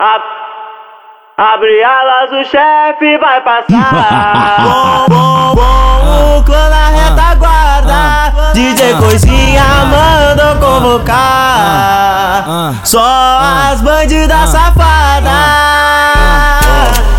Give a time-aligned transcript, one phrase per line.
[0.00, 4.60] Abre alas, o chefe vai passar.
[5.08, 8.52] bom, bom, bom, o clã na retaguarda.
[8.52, 12.44] DJ Coisinha mandou convocar.
[12.84, 13.40] Só
[13.72, 15.32] as bandidas safadas.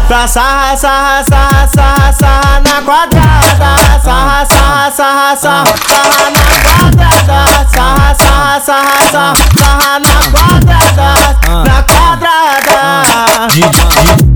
[0.07, 3.75] Pra sarra, sarra, sarra, sarra, sarra na quadrada.
[4.01, 7.43] Sarra, sarra, sarra, sarra, sarra na quadrada.
[7.75, 11.18] Sarra, sarra, sarra, sarra, sarra na quadrada.
[11.89, 13.47] Quadrada.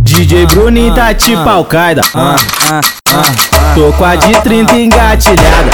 [0.01, 2.01] DJ Bruninho tá tipo Al-Qaeda.
[3.75, 5.69] Tô com a de 30 engatilhada.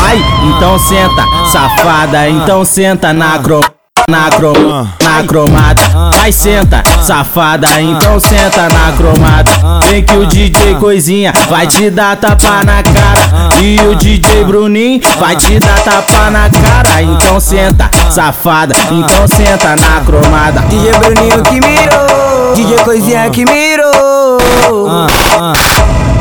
[0.00, 0.18] Vai,
[0.48, 3.62] então senta, safada, então senta na crom.
[4.10, 5.82] Na crom, na cromada,
[6.16, 9.50] vai senta, safada, então senta na cromada.
[9.88, 13.48] Vem que o DJ Coisinha vai te dar tapa na cara.
[13.62, 17.02] E o DJ Bruninho vai te dar tapa na cara.
[17.02, 20.60] Então senta, safada, então senta na cromada.
[20.68, 24.38] DJ Bruninho que mirou, DJ Coisinha que mirou.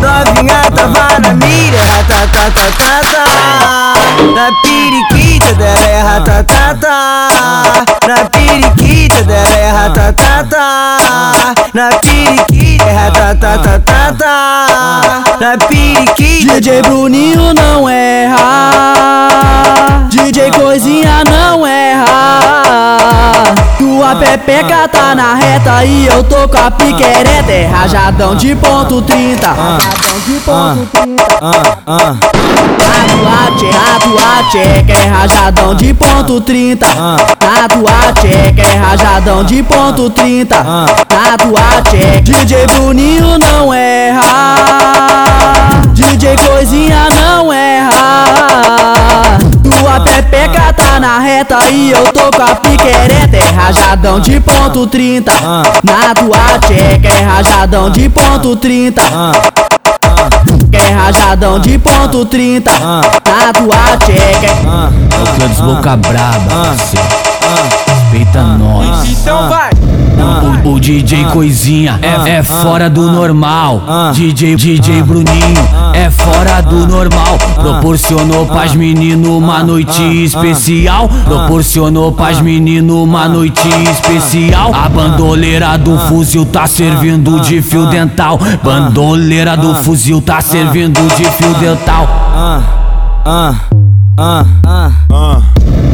[0.01, 2.05] Novinha tava na mira,
[8.07, 10.57] Na periquita dela é ratatata.
[11.73, 14.25] Na periquita é ratatatatata.
[15.39, 16.53] Na periquita.
[16.53, 18.71] DJ Bruninho não erra.
[20.09, 22.39] DJ Coisinha não erra.
[23.77, 27.51] Tua pepeca tá na reta e eu tô com a piquereta.
[27.51, 29.47] É rajadão de ponto 30.
[30.25, 31.25] De ponto 30.
[32.79, 33.83] Tatua tcheca,
[34.49, 36.85] tcheca é rajadão de ponto 30.
[37.37, 40.55] Tatua tcheca é rajadão de ponto 30.
[40.55, 42.21] Tatua tcheca.
[42.21, 44.55] DJ Bruninho não erra.
[45.93, 48.23] DJ Coisinha não erra.
[49.61, 53.35] Tua pepeca tá na reta e eu tô com a piquereta.
[53.35, 55.33] É rajadão de ponto 30.
[55.83, 59.01] Na tua tcheca é rajadão de ponto 30.
[61.03, 62.71] Rajadão de ponto 30.
[62.71, 64.47] Na tua tcheca.
[64.47, 66.75] É o clã boca braba,
[67.87, 69.09] Respeita nós.
[69.09, 69.62] Então vai.
[70.83, 73.81] DJ Coisinha é, é fora do normal.
[74.13, 77.37] DJ, DJ Bruninho é fora do normal.
[77.55, 81.07] Proporcionou pras meninos uma noite especial.
[81.23, 84.75] Proporcionou pras meninos uma noite especial.
[84.75, 88.37] A bandoleira do fuzil tá servindo de fio dental.
[88.61, 92.09] Bandoleira do fuzil tá servindo de fio dental.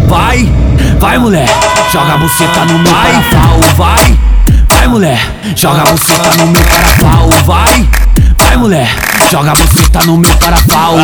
[0.08, 0.52] Vai,
[1.00, 1.48] vai mulher,
[1.92, 4.19] joga a buceta no meu carafal, vai.
[4.80, 5.20] Vai mulher,
[5.58, 7.90] joga a buceta no meu carafal, vai.
[8.38, 8.90] Vai mulher,
[9.30, 10.96] joga a buceta no meu carafal.